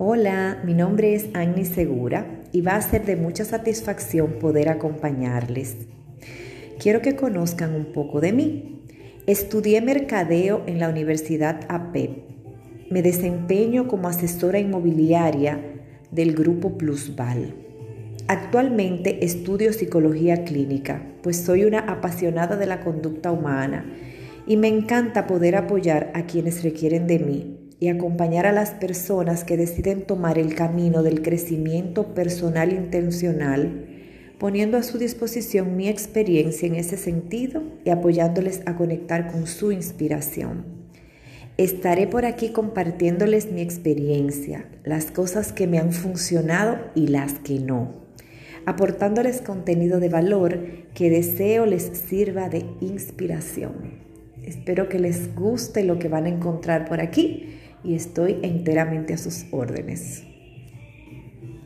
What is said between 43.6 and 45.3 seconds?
experiencia, las